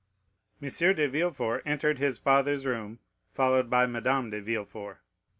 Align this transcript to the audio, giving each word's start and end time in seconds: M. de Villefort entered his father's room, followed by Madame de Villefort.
M. 0.59 0.67
de 0.67 1.07
Villefort 1.07 1.61
entered 1.63 1.99
his 1.99 2.17
father's 2.17 2.65
room, 2.65 2.97
followed 3.33 3.69
by 3.69 3.85
Madame 3.85 4.31
de 4.31 4.41
Villefort. 4.41 4.97